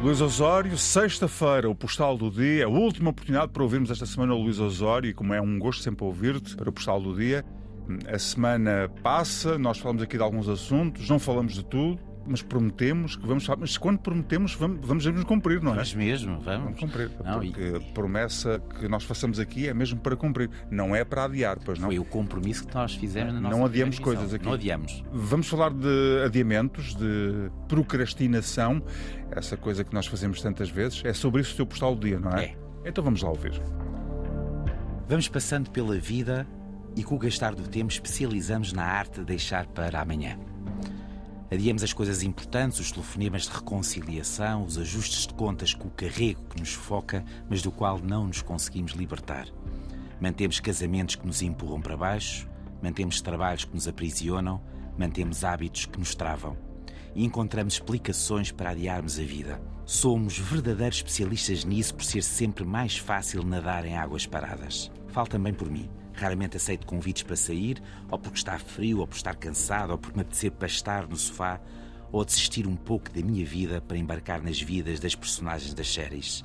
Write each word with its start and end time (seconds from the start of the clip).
Luís 0.00 0.20
Osório, 0.20 0.78
sexta-feira, 0.78 1.68
o 1.68 1.74
Postal 1.74 2.16
do 2.16 2.30
Dia, 2.30 2.66
a 2.66 2.68
última 2.68 3.10
oportunidade 3.10 3.50
para 3.50 3.64
ouvirmos 3.64 3.90
esta 3.90 4.06
semana 4.06 4.32
o 4.32 4.40
Luís 4.40 4.60
Osório, 4.60 5.10
e 5.10 5.12
como 5.12 5.34
é 5.34 5.40
um 5.40 5.58
gosto 5.58 5.82
sempre 5.82 6.04
ouvir-te 6.04 6.54
para 6.54 6.68
o 6.68 6.72
Postal 6.72 7.00
do 7.00 7.16
Dia. 7.16 7.44
A 8.06 8.16
semana 8.16 8.88
passa, 9.02 9.58
nós 9.58 9.78
falamos 9.78 10.00
aqui 10.00 10.16
de 10.16 10.22
alguns 10.22 10.48
assuntos, 10.48 11.08
não 11.08 11.18
falamos 11.18 11.54
de 11.54 11.64
tudo, 11.64 11.98
mas 12.28 12.42
prometemos 12.42 13.16
que 13.16 13.26
vamos 13.26 13.44
falar. 13.44 13.58
Mas 13.60 13.76
quando 13.78 13.98
prometemos, 13.98 14.54
vamos, 14.54 14.86
vamos 14.86 15.06
mesmo 15.06 15.24
cumprir, 15.26 15.62
não 15.62 15.72
é? 15.72 15.76
Mas 15.76 15.94
mesmo, 15.94 16.38
vamos. 16.40 16.64
Vamos 16.64 16.80
cumprir. 16.80 17.10
Não, 17.24 17.40
porque 17.40 17.60
e- 17.60 17.76
a 17.76 17.80
promessa 17.94 18.62
que 18.78 18.86
nós 18.88 19.04
façamos 19.04 19.38
aqui 19.38 19.66
é 19.68 19.74
mesmo 19.74 19.98
para 20.00 20.16
cumprir, 20.16 20.50
não 20.70 20.94
é 20.94 21.04
para 21.04 21.24
adiar, 21.24 21.58
pois 21.64 21.78
não? 21.78 21.88
Foi 21.88 21.98
o 21.98 22.04
compromisso 22.04 22.66
que 22.66 22.74
nós 22.74 22.94
fizemos 22.94 23.32
na 23.34 23.40
Não 23.40 23.50
nossa 23.50 23.64
adiamos 23.66 23.96
primeira 23.96 24.18
coisas 24.20 24.34
aqui. 24.34 24.44
Não 24.44 24.52
adiamos. 24.52 25.04
Vamos 25.12 25.48
falar 25.48 25.70
de 25.72 26.22
adiamentos, 26.24 26.94
de 26.94 27.50
procrastinação, 27.68 28.82
essa 29.30 29.56
coisa 29.56 29.82
que 29.84 29.94
nós 29.94 30.06
fazemos 30.06 30.40
tantas 30.42 30.70
vezes. 30.70 31.02
É 31.04 31.12
sobre 31.12 31.40
isso 31.40 31.52
o 31.54 31.56
teu 31.56 31.66
postal 31.66 31.94
do 31.94 32.06
dia, 32.06 32.18
não 32.18 32.30
é? 32.32 32.44
É. 32.44 32.56
Então 32.84 33.02
vamos 33.02 33.22
lá 33.22 33.30
ouvir. 33.30 33.52
Vamos 35.08 35.28
passando 35.28 35.70
pela 35.70 35.96
vida 35.98 36.46
e 36.96 37.02
com 37.02 37.14
o 37.14 37.18
gastar 37.18 37.54
do 37.54 37.62
tempo 37.68 37.90
especializamos 37.92 38.72
na 38.72 38.84
arte 38.84 39.20
de 39.20 39.24
deixar 39.26 39.66
para 39.66 40.00
amanhã. 40.00 40.38
Adiamos 41.50 41.82
as 41.82 41.94
coisas 41.94 42.22
importantes, 42.22 42.78
os 42.78 42.92
telefonemas 42.92 43.44
de 43.44 43.50
reconciliação, 43.50 44.64
os 44.64 44.76
ajustes 44.76 45.26
de 45.26 45.32
contas 45.32 45.72
com 45.72 45.88
o 45.88 45.90
carrego 45.90 46.42
que 46.50 46.60
nos 46.60 46.74
foca, 46.74 47.24
mas 47.48 47.62
do 47.62 47.70
qual 47.70 47.98
não 47.98 48.26
nos 48.26 48.42
conseguimos 48.42 48.92
libertar. 48.92 49.48
Mantemos 50.20 50.60
casamentos 50.60 51.14
que 51.14 51.26
nos 51.26 51.40
empurram 51.40 51.80
para 51.80 51.96
baixo, 51.96 52.46
mantemos 52.82 53.22
trabalhos 53.22 53.64
que 53.64 53.74
nos 53.74 53.88
aprisionam, 53.88 54.60
mantemos 54.98 55.42
hábitos 55.42 55.86
que 55.86 55.98
nos 55.98 56.14
travam. 56.14 56.54
E 57.14 57.24
encontramos 57.24 57.74
explicações 57.74 58.52
para 58.52 58.70
adiarmos 58.70 59.18
a 59.18 59.22
vida. 59.22 59.58
Somos 59.86 60.38
verdadeiros 60.38 60.98
especialistas 60.98 61.64
nisso 61.64 61.94
por 61.94 62.04
ser 62.04 62.22
sempre 62.22 62.64
mais 62.64 62.98
fácil 62.98 63.42
nadar 63.42 63.86
em 63.86 63.96
águas 63.96 64.26
paradas. 64.26 64.90
Falo 65.08 65.26
também 65.26 65.54
por 65.54 65.70
mim. 65.70 65.88
Raramente 66.18 66.56
aceito 66.56 66.84
convites 66.84 67.22
para 67.22 67.36
sair, 67.36 67.80
ou 68.10 68.18
porque 68.18 68.38
está 68.38 68.58
frio, 68.58 68.98
ou 68.98 69.06
por 69.06 69.14
estar 69.14 69.36
cansado, 69.36 69.92
ou 69.92 69.98
porque 69.98 70.16
me 70.16 70.22
apetecer 70.22 70.50
pastar 70.50 71.06
no 71.06 71.16
sofá, 71.16 71.60
ou 72.10 72.24
desistir 72.24 72.66
um 72.66 72.74
pouco 72.74 73.08
da 73.12 73.22
minha 73.22 73.46
vida 73.46 73.80
para 73.80 73.96
embarcar 73.96 74.42
nas 74.42 74.60
vidas 74.60 74.98
das 74.98 75.14
personagens 75.14 75.72
das 75.74 75.88
séries. 75.88 76.44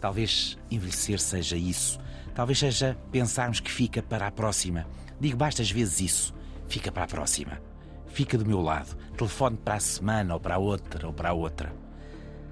Talvez 0.00 0.58
envelhecer 0.68 1.20
seja 1.20 1.56
isso. 1.56 2.00
Talvez 2.34 2.58
seja 2.58 2.98
pensarmos 3.12 3.60
que 3.60 3.70
fica 3.70 4.02
para 4.02 4.26
a 4.26 4.32
próxima. 4.32 4.88
Digo 5.20 5.36
bastas 5.36 5.70
vezes 5.70 6.00
isso. 6.00 6.34
Fica 6.66 6.90
para 6.90 7.04
a 7.04 7.06
próxima. 7.06 7.60
Fica 8.08 8.36
do 8.36 8.44
meu 8.44 8.60
lado. 8.60 8.96
Telefone 9.16 9.56
para 9.56 9.74
a 9.74 9.80
semana, 9.80 10.34
ou 10.34 10.40
para 10.40 10.56
a 10.56 10.58
outra, 10.58 11.06
ou 11.06 11.12
para 11.12 11.28
a 11.28 11.32
outra. 11.32 11.72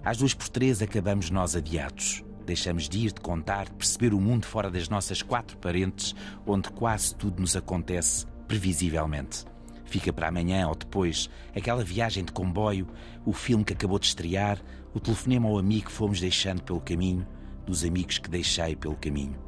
Às 0.05 0.19
duas 0.19 0.35
por 0.35 0.49
três 0.49 0.81
acabamos 0.81 1.31
nós 1.31 1.57
adiados. 1.57 2.23
Deixamos 2.51 2.89
de 2.89 2.99
ir, 2.99 3.13
de 3.13 3.21
contar, 3.21 3.67
de 3.67 3.75
perceber 3.75 4.13
o 4.13 4.21
mundo 4.21 4.45
fora 4.45 4.69
das 4.69 4.89
nossas 4.89 5.23
quatro 5.23 5.57
parentes, 5.59 6.17
onde 6.45 6.69
quase 6.71 7.15
tudo 7.15 7.41
nos 7.41 7.55
acontece 7.55 8.27
previsivelmente. 8.49 9.45
Fica 9.85 10.13
para 10.13 10.27
amanhã 10.27 10.67
ou 10.67 10.75
depois 10.75 11.31
aquela 11.55 11.85
viagem 11.85 12.25
de 12.25 12.33
comboio, 12.33 12.89
o 13.25 13.33
filme 13.33 13.63
que 13.63 13.73
acabou 13.73 14.01
de 14.01 14.07
estrear, 14.07 14.59
o 14.93 14.99
telefonema 14.99 15.49
ao 15.49 15.59
amigo 15.59 15.87
que 15.87 15.93
fomos 15.93 16.21
deixando 16.21 16.61
pelo 16.65 16.81
caminho, 16.81 17.25
dos 17.65 17.85
amigos 17.85 18.19
que 18.19 18.29
deixei 18.29 18.75
pelo 18.75 18.97
caminho. 18.97 19.39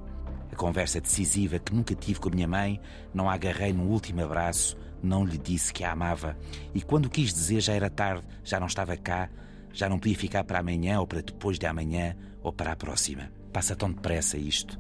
A 0.52 0.54
conversa 0.54 1.00
decisiva 1.00 1.58
que 1.58 1.74
nunca 1.74 1.96
tive 1.96 2.20
com 2.20 2.28
a 2.28 2.32
minha 2.32 2.46
mãe, 2.46 2.80
não 3.12 3.28
a 3.28 3.34
agarrei 3.34 3.72
num 3.72 3.88
último 3.88 4.22
abraço, 4.22 4.76
não 5.02 5.24
lhe 5.24 5.38
disse 5.38 5.72
que 5.72 5.82
a 5.82 5.90
amava. 5.90 6.38
E 6.72 6.80
quando 6.80 7.10
quis 7.10 7.34
dizer 7.34 7.62
já 7.62 7.72
era 7.72 7.90
tarde, 7.90 8.24
já 8.44 8.60
não 8.60 8.68
estava 8.68 8.96
cá, 8.96 9.28
já 9.72 9.88
não 9.88 9.98
podia 9.98 10.16
ficar 10.16 10.44
para 10.44 10.58
amanhã 10.58 11.00
ou 11.00 11.06
para 11.06 11.22
depois 11.22 11.58
de 11.58 11.66
amanhã 11.66 12.16
ou 12.42 12.52
para 12.52 12.72
a 12.72 12.76
próxima. 12.76 13.30
Passa 13.52 13.76
tão 13.76 13.90
depressa 13.90 14.36
isto. 14.36 14.78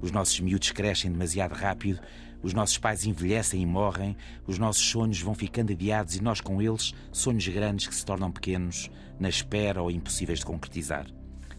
Os 0.00 0.10
nossos 0.10 0.38
miúdos 0.40 0.70
crescem 0.70 1.10
demasiado 1.12 1.52
rápido, 1.52 2.00
os 2.42 2.54
nossos 2.54 2.78
pais 2.78 3.04
envelhecem 3.04 3.60
e 3.60 3.66
morrem, 3.66 4.16
os 4.46 4.58
nossos 4.58 4.82
sonhos 4.82 5.20
vão 5.20 5.34
ficando 5.34 5.72
adiados 5.72 6.16
e 6.16 6.22
nós 6.22 6.40
com 6.40 6.60
eles, 6.62 6.94
sonhos 7.12 7.46
grandes 7.48 7.86
que 7.86 7.94
se 7.94 8.04
tornam 8.04 8.32
pequenos, 8.32 8.90
na 9.18 9.28
espera 9.28 9.82
ou 9.82 9.90
impossíveis 9.90 10.38
de 10.38 10.46
concretizar. 10.46 11.06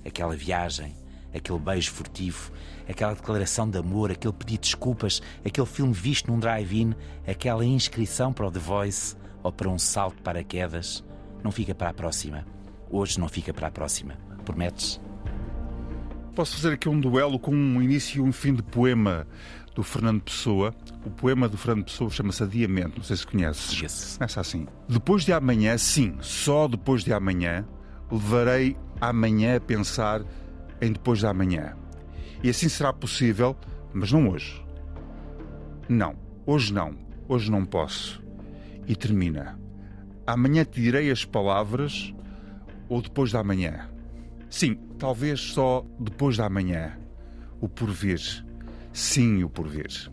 Aquela 0.04 0.36
viagem, 0.36 0.96
aquele 1.34 1.60
beijo 1.60 1.92
furtivo, 1.92 2.52
aquela 2.90 3.14
declaração 3.14 3.70
de 3.70 3.78
amor, 3.78 4.12
aquele 4.12 4.34
pedido 4.34 4.62
de 4.62 4.70
desculpas, 4.70 5.22
aquele 5.46 5.68
filme 5.68 5.94
visto 5.94 6.32
num 6.32 6.40
drive-in, 6.40 6.96
aquela 7.28 7.64
inscrição 7.64 8.34
para 8.34 8.48
o 8.48 8.52
The 8.52 8.60
Voice 8.60 9.16
ou 9.44 9.52
para 9.52 9.70
um 9.70 9.78
salto 9.78 10.16
de 10.16 10.24
paraquedas, 10.24 11.04
não 11.44 11.52
fica 11.52 11.76
para 11.76 11.90
a 11.90 11.94
próxima. 11.94 12.44
Hoje 12.92 13.20
não 13.20 13.30
fica 13.30 13.54
para 13.54 13.68
a 13.68 13.72
próxima. 13.72 14.16
Prometes? 14.44 15.00
Posso 16.36 16.58
fazer 16.58 16.74
aqui 16.74 16.90
um 16.90 17.00
duelo 17.00 17.40
com 17.40 17.52
um 17.52 17.82
início 17.82 18.18
e 18.18 18.22
um 18.22 18.32
fim 18.32 18.54
de 18.54 18.62
poema 18.62 19.26
do 19.74 19.82
Fernando 19.82 20.22
Pessoa. 20.22 20.74
O 21.06 21.10
poema 21.10 21.48
do 21.48 21.58
Fernando 21.58 21.86
Pessoa 21.86 22.10
chama-se 22.10 22.44
Adiamento, 22.44 22.98
não 22.98 23.04
sei 23.04 23.16
se 23.16 23.26
conheces. 23.26 23.76
Conheço. 23.76 24.18
Começa 24.18 24.42
assim. 24.42 24.68
Depois 24.90 25.24
de 25.24 25.32
amanhã, 25.32 25.78
sim, 25.78 26.18
só 26.20 26.68
depois 26.68 27.04
de 27.04 27.14
amanhã, 27.14 27.66
levarei 28.12 28.76
amanhã 29.00 29.56
a 29.56 29.62
pensar 29.62 30.22
em 30.82 30.92
depois 30.92 31.20
de 31.20 31.28
amanhã. 31.28 31.78
E 32.44 32.50
assim 32.50 32.68
será 32.68 32.92
possível, 32.92 33.56
mas 33.94 34.12
não 34.12 34.30
hoje. 34.30 34.66
Não, 35.88 36.16
hoje 36.46 36.74
não. 36.74 36.96
Hoje 37.28 37.50
não 37.50 37.66
posso. 37.66 38.22
E 38.88 38.96
termina. 38.96 39.58
Amanhã 40.28 40.66
te 40.66 40.82
direi 40.82 41.10
as 41.10 41.24
palavras 41.24 42.14
ou 42.92 43.02
depois 43.02 43.30
de 43.30 43.38
amanhã. 43.38 43.90
Sim, 44.50 44.76
talvez 45.00 45.40
só 45.40 45.86
depois 45.98 46.36
da 46.36 46.50
manhã. 46.50 46.92
O 47.62 47.70
porvir. 47.70 48.20
Sim, 48.92 49.44
o 49.44 49.50
porvir. 49.50 50.12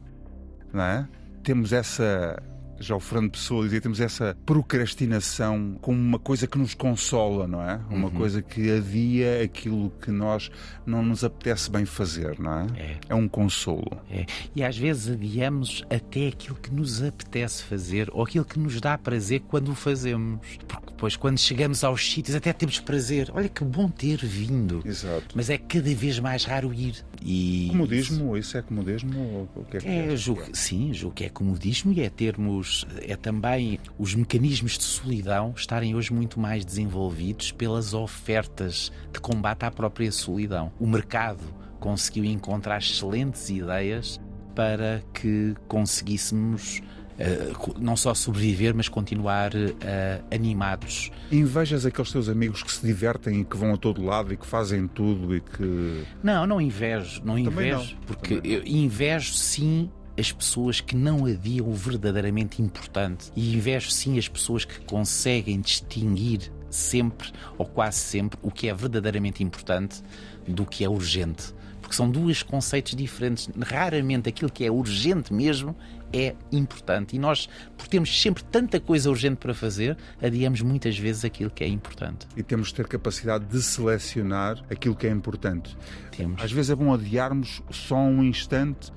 Não 0.73 0.85
é? 0.85 1.09
Temos 1.43 1.73
essa. 1.73 2.41
Já 2.81 2.95
o 2.97 3.01
Fernando 3.01 3.33
Pessoa 3.33 3.65
dizia, 3.65 3.81
temos 3.81 4.01
essa 4.01 4.37
procrastinação 4.47 5.77
como 5.81 5.99
uma 5.99 6.19
coisa 6.19 6.47
que 6.47 6.57
nos 6.59 6.75
consola, 6.75 7.47
não 7.47 7.63
é? 7.63 7.81
Uma 7.91 8.11
coisa 8.11 8.41
que 8.43 8.71
adia 8.71 9.43
aquilo 9.43 9.91
que 10.01 10.11
nós 10.11 10.51
não 10.87 11.03
nos 11.03 11.25
apetece 11.25 11.71
bem 11.71 11.85
fazer, 11.85 12.39
não 12.39 12.61
é? 12.61 12.67
É. 12.77 12.97
É 13.09 13.15
um 13.15 13.29
consolo. 13.29 14.01
É. 14.11 14.25
E 14.55 14.63
às 14.63 14.77
vezes 14.79 15.13
adiamos 15.13 15.85
até 15.91 16.29
aquilo 16.29 16.57
que 16.57 16.73
nos 16.73 17.03
apetece 17.03 17.63
fazer 17.65 18.09
ou 18.13 18.23
aquilo 18.23 18.45
que 18.45 18.59
nos 18.59 18.81
dá 18.81 18.97
prazer 18.97 19.41
quando 19.49 19.71
o 19.71 19.75
fazemos. 19.75 20.41
Porque 20.67 20.89
depois, 20.99 21.17
quando 21.17 21.39
chegamos 21.39 21.85
aos 21.85 22.11
sítios, 22.11 22.35
até 22.35 22.53
temos 22.53 22.81
prazer. 22.81 23.31
Olha 23.33 23.49
que 23.49 23.63
bom 23.65 23.89
ter 23.89 24.19
vindo. 24.19 24.83
Exato. 24.85 25.27
Mas 25.35 25.49
é 25.49 25.57
cada 25.57 25.95
vez 25.95 26.19
mais 26.19 26.45
raro 26.45 26.75
ir. 26.75 27.05
E 27.25 27.69
Comodismo, 27.71 28.37
isso 28.37 28.57
é 28.59 28.63
comodismo? 28.63 29.49
Ou 29.55 29.63
o 29.63 29.65
que 29.65 29.77
é 29.77 29.81
que 29.81 29.89
É, 29.89 30.13
é? 30.13 30.17
julgo, 30.17 30.43
sim, 30.53 30.93
julgo 30.93 31.15
que 31.15 31.25
é 31.25 31.29
comodismo 31.29 31.93
e 31.93 32.01
é 32.01 32.11
termos, 32.11 32.68
é 33.03 33.17
também 33.17 33.79
os 33.99 34.15
mecanismos 34.15 34.79
de 34.79 34.85
solidão 34.85 35.53
estarem 35.57 35.95
hoje 35.95 36.13
muito 36.13 36.39
mais 36.39 36.65
desenvolvidos 36.65 37.53
pelas 37.53 37.95
ofertas 37.95 38.93
de 39.13 39.21
combate 39.21 39.65
à 39.65 39.71
própria 39.71 40.11
solidão. 40.13 40.73
O 40.79 40.87
mercado 40.87 41.43
conseguiu 41.81 42.25
encontrar 42.25 42.79
excelentes 42.79 43.49
ideias 43.51 44.21
para 44.55 45.03
que 45.15 45.55
conseguíssemos 45.69 46.83
eh, 47.19 47.53
não 47.81 47.97
só 47.97 48.15
sobreviver, 48.15 48.75
mas 48.75 48.89
continuar 48.89 49.51
eh, 49.55 50.21
animados. 50.33 51.11
Invejas 51.33 51.85
aqueles 51.85 52.13
teus 52.13 52.29
amigos 52.29 52.63
que 52.63 52.71
se 52.71 52.87
divertem 52.87 53.41
e 53.41 53.45
que 53.45 53.57
vão 53.57 53.75
a 53.75 53.77
todo 53.77 54.05
lado 54.05 54.33
e 54.33 54.37
que 54.37 54.47
fazem 54.47 54.87
tudo 54.87 55.35
e 55.35 55.41
que. 55.41 56.05
Não, 56.23 56.47
não 56.47 56.61
invejo, 56.61 57.21
não 57.25 57.35
Também 57.43 57.73
invejo, 57.73 57.95
não, 57.97 58.03
porque 58.07 58.37
também 58.37 58.53
eu 58.53 58.63
invejo 58.65 59.35
sim 59.35 59.91
as 60.19 60.33
pessoas 60.33 60.81
que 60.81 60.97
não 60.97 61.27
adiam 61.27 61.69
o 61.69 61.75
verdadeiramente 61.75 62.61
importante 62.61 63.31
e 63.37 63.55
invejo 63.55 63.91
sim 63.91 64.19
as 64.19 64.27
pessoas 64.27 64.65
que 64.65 64.81
conseguem 64.81 65.61
distinguir 65.61 66.53
sempre 66.69 67.31
ou 67.57 67.65
quase 67.65 67.99
sempre 67.99 68.39
o 68.43 68.51
que 68.51 68.69
é 68.69 68.75
verdadeiramente 68.75 69.43
importante 69.45 70.03
do 70.47 70.67
que 70.67 70.85
é 70.85 70.89
urgente. 70.89 71.55
Porque 71.81 71.95
são 71.95 72.11
dois 72.11 72.43
conceitos 72.43 72.95
diferentes. 72.95 73.49
Raramente 73.59 74.29
aquilo 74.29 74.51
que 74.51 74.65
é 74.65 74.71
urgente 74.71 75.33
mesmo 75.33 75.75
é 76.13 76.35
importante. 76.53 77.17
E 77.17 77.19
nós, 77.19 77.49
por 77.79 77.87
termos 77.87 78.21
sempre 78.21 78.43
tanta 78.45 78.79
coisa 78.79 79.09
urgente 79.09 79.37
para 79.37 79.55
fazer, 79.55 79.97
adiamos 80.21 80.61
muitas 80.61 80.99
vezes 80.99 81.25
aquilo 81.25 81.49
que 81.49 81.65
é 81.65 81.69
importante. 81.69 82.27
E 82.37 82.43
temos 82.43 82.69
de 82.69 82.75
ter 82.75 82.89
capacidade 82.89 83.47
de 83.47 83.63
selecionar 83.63 84.63
aquilo 84.71 84.95
que 84.95 85.07
é 85.07 85.11
importante. 85.11 85.75
Temos. 86.11 86.43
Às 86.43 86.53
vezes 86.53 86.71
é 86.71 86.75
bom 86.75 86.93
adiarmos 86.93 87.63
só 87.71 87.97
um 87.97 88.23
instante 88.23 88.93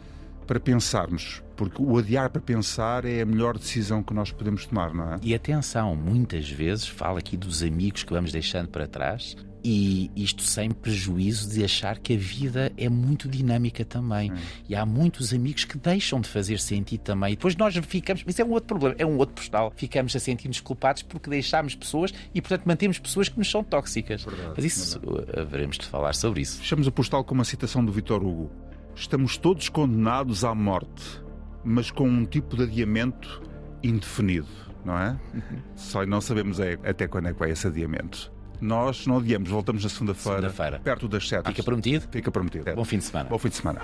para 0.46 0.60
pensarmos. 0.60 1.42
Porque 1.56 1.82
o 1.82 1.98
adiar 1.98 2.30
para 2.30 2.42
pensar 2.42 3.06
é 3.06 3.22
a 3.22 3.26
melhor 3.26 3.58
decisão 3.58 4.02
que 4.02 4.14
nós 4.14 4.32
podemos 4.32 4.66
tomar, 4.66 4.94
não 4.94 5.14
é? 5.14 5.20
E 5.22 5.36
atenção, 5.36 5.96
muitas 5.96 6.50
vezes 6.50 6.88
fala 6.88 7.20
aqui 7.20 7.38
dos 7.38 7.62
amigos 7.62 8.04
que 8.04 8.12
vamos 8.12 8.32
deixando 8.32 8.68
para 8.70 8.88
trás. 8.88 9.36
E 9.64 10.10
isto 10.16 10.42
sem 10.42 10.72
prejuízo 10.72 11.48
de 11.52 11.64
achar 11.64 12.00
que 12.00 12.16
a 12.16 12.18
vida 12.18 12.72
é 12.76 12.90
muito 12.90 13.30
dinâmica 13.30 13.86
também. 13.86 14.32
Hum. 14.32 14.36
E 14.68 14.76
há 14.76 14.84
muitos 14.86 15.34
amigos 15.34 15.66
que 15.66 15.78
deixam 15.78 16.20
de 16.20 16.28
fazer 16.28 16.60
sentido 16.60 17.02
também. 17.02 17.34
E 17.34 17.36
depois 17.36 17.56
nós 17.56 17.76
ficamos, 17.78 18.24
isso 18.26 18.42
é 18.42 18.46
um 18.46 18.50
outro 18.50 18.68
problema, 18.68 18.96
é 18.98 19.06
um 19.06 19.18
outro 19.18 19.36
postal. 19.36 19.72
Ficamos 19.76 20.16
a 20.16 20.20
sentir-nos 20.20 20.60
culpados 20.60 21.04
porque 21.04 21.30
deixámos 21.30 21.76
pessoas 21.76 22.12
e, 22.34 22.42
portanto, 22.42 22.64
mantemos 22.66 22.98
pessoas 22.98 23.30
que 23.30 23.38
nos 23.38 23.50
são 23.50 23.64
tóxicas. 23.64 24.24
Verdade, 24.24 24.54
Mas 24.56 24.66
isso 24.66 25.00
verdade. 25.00 25.40
haveremos 25.40 25.78
de 25.78 25.86
falar 25.86 26.14
sobre 26.16 26.42
isso. 26.42 26.58
Fechamos 26.58 26.88
a 26.88 26.92
postal 26.92 27.24
com 27.24 27.36
uma 27.36 27.46
citação 27.46 27.86
do 27.86 27.92
Vitor 27.92 28.24
Hugo: 28.24 28.50
Estamos 28.96 29.38
todos 29.38 29.70
condenados 29.70 30.44
à 30.44 30.54
morte, 30.54 31.24
mas 31.64 31.90
com 31.92 32.08
um 32.08 32.26
tipo 32.26 32.56
de 32.56 32.64
adiamento 32.64 33.42
indefinido, 33.84 34.48
não 34.86 34.98
é? 34.98 35.20
Uhum. 35.34 35.60
Só 35.76 36.06
não 36.06 36.22
sabemos 36.22 36.60
é, 36.60 36.78
até 36.84 37.08
quando 37.08 37.30
é 37.30 37.34
que 37.34 37.40
vai 37.40 37.52
esse 37.52 37.68
adiamento. 37.68 38.32
Nós 38.60 39.08
não 39.08 39.18
adiamos, 39.18 39.50
voltamos 39.50 39.84
na 39.84 39.90
segunda-feira, 39.90 40.50
segunda 40.52 40.80
perto 40.80 41.08
das 41.08 41.28
sete. 41.28 41.48
Fica 41.48 41.64
prometido? 41.64 42.08
Fica 42.12 42.32
prometido. 42.32 42.76
Bom 42.76 42.86
fim 42.86 43.00
de 43.00 43.06
semana. 43.06 43.30
Bom 43.30 43.38
fim 43.40 43.50
de 43.50 43.56
semana. 43.56 43.82